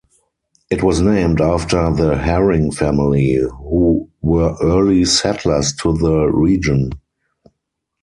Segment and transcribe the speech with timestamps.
[0.71, 6.89] It was named after the Haring family, who were early settlers to the region.